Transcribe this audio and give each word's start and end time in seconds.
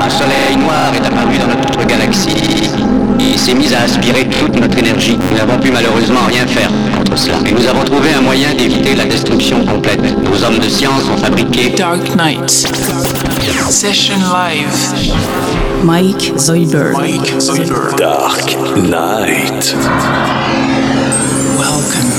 Un 0.00 0.08
soleil 0.08 0.56
noir 0.56 0.92
est 0.94 1.06
apparu 1.06 1.36
dans 1.38 1.46
notre 1.48 1.86
galaxie 1.86 2.30
et 3.18 3.36
s'est 3.36 3.54
mis 3.54 3.72
à 3.74 3.82
aspirer 3.82 4.26
toute 4.26 4.58
notre 4.58 4.78
énergie. 4.78 5.18
Nous 5.30 5.36
n'avons 5.36 5.58
pu 5.58 5.70
malheureusement 5.70 6.20
rien 6.26 6.46
faire 6.46 6.70
contre 6.96 7.18
cela. 7.18 7.36
Et 7.46 7.52
nous 7.52 7.66
avons 7.66 7.84
trouvé 7.84 8.14
un 8.16 8.22
moyen 8.22 8.54
d'éviter 8.54 8.94
la 8.94 9.04
destruction 9.04 9.64
complète. 9.66 10.00
Nos 10.22 10.42
hommes 10.42 10.58
de 10.58 10.68
science 10.68 11.02
ont 11.12 11.18
fabriqué 11.18 11.70
Dark 11.76 12.00
Knight. 12.16 12.50
Session 13.68 14.16
live. 14.16 15.12
Mike 15.84 16.32
Zoidberg. 16.38 16.96
Mike 16.96 17.38
Zoidberg. 17.38 17.96
Dark 17.98 18.56
Knight. 18.76 19.74
Welcome 21.58 22.10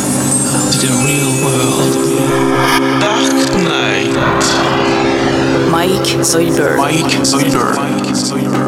to 0.71 0.87
the 0.87 0.93
real 1.03 1.31
world. 1.43 3.00
Mike 5.81 6.23
Zoidberg. 6.23 6.77
Mike 6.77 7.25
Zoidberg. 7.25 7.75
Mike 7.75 8.13
Zoidberg. 8.15 8.60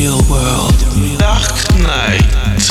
real 0.00 0.22
world, 0.30 0.78
dark 1.18 1.42
night. 1.76 2.69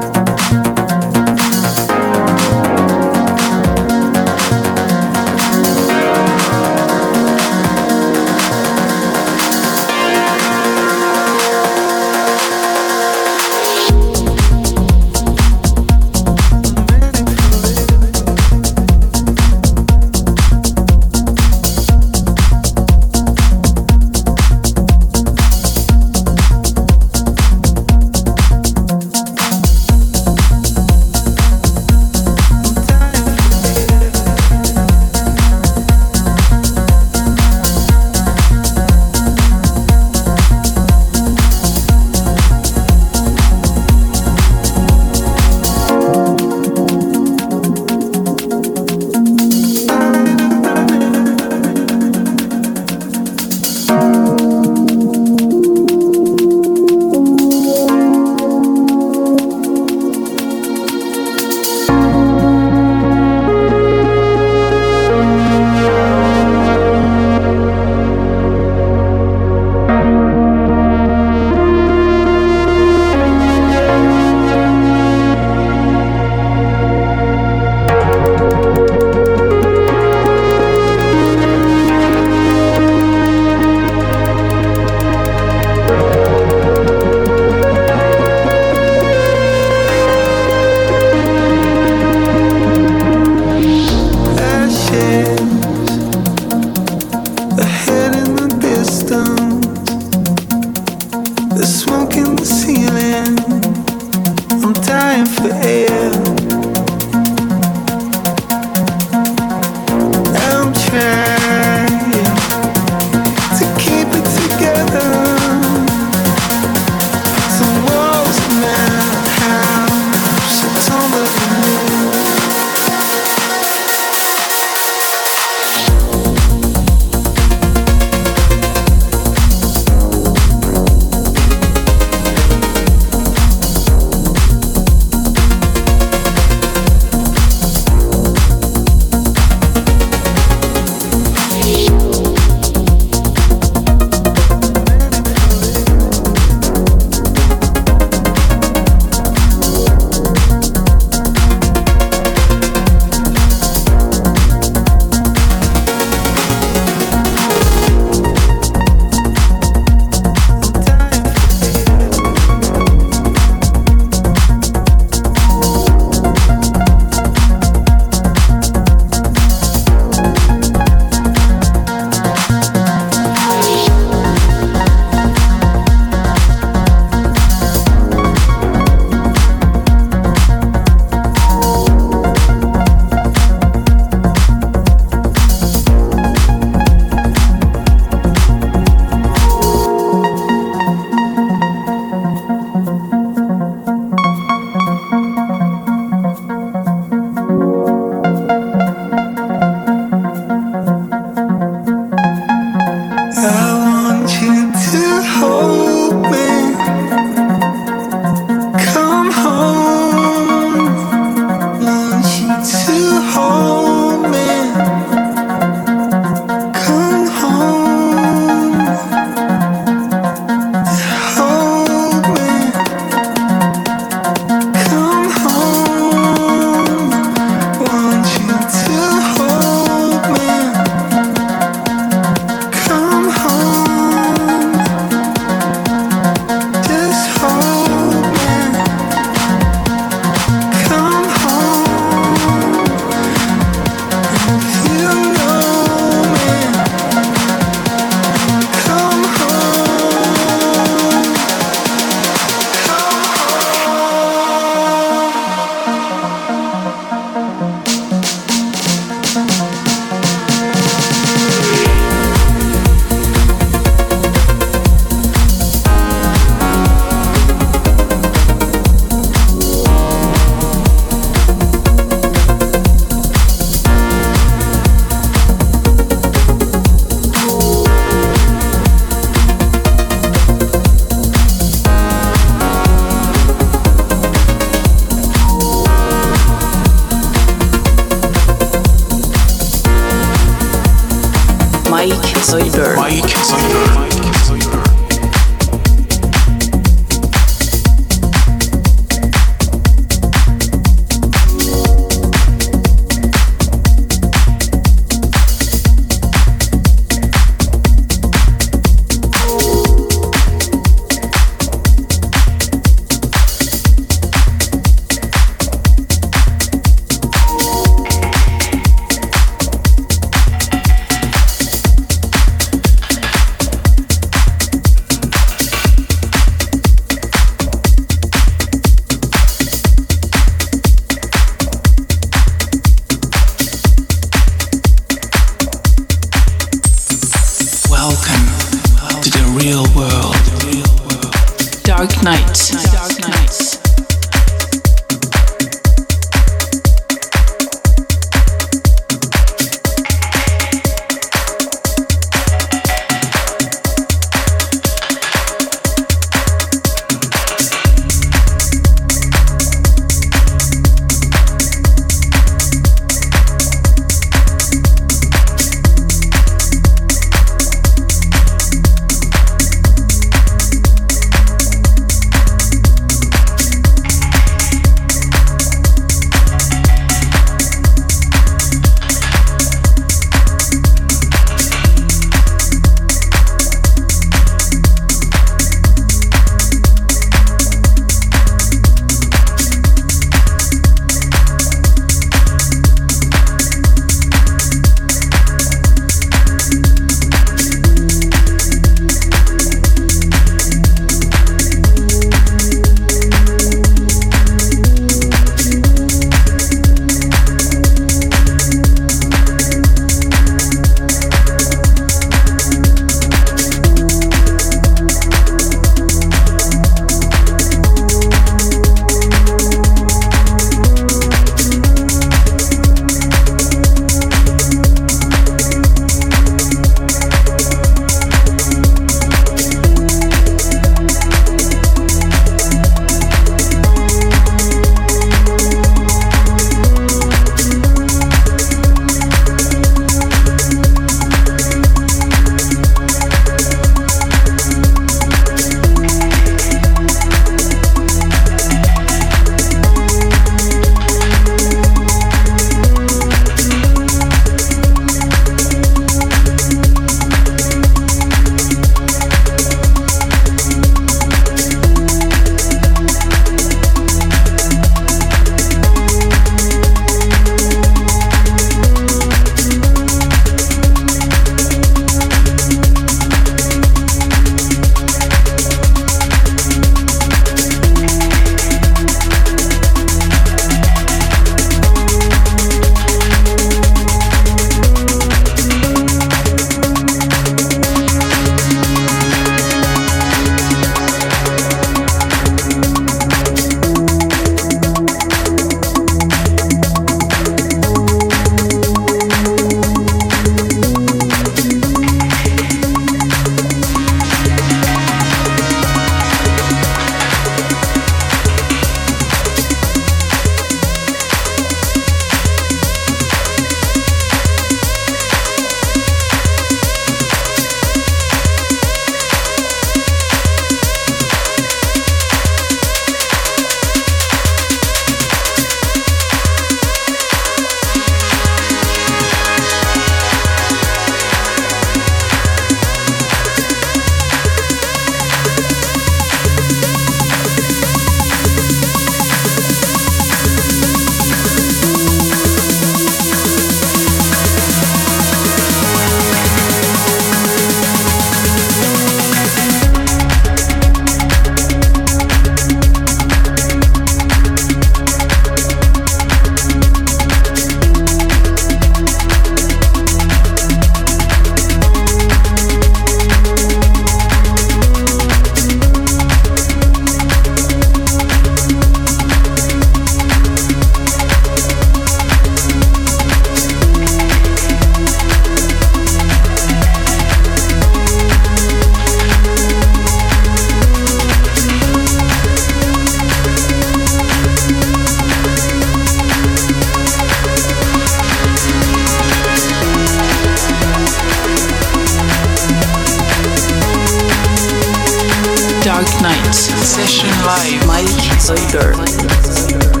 Session 596.83 597.29
Live, 597.45 597.85
Mike 597.85 598.07
Zuider. 598.39 600.00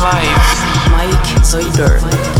Live. 0.00 0.90
Mike 0.90 1.40
Zoidberg. 1.42 2.35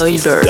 Zoidberg. 0.00 0.49